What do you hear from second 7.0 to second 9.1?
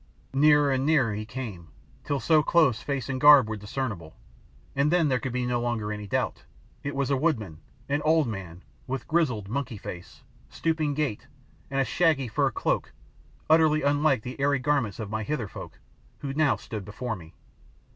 a woodman, an old man, with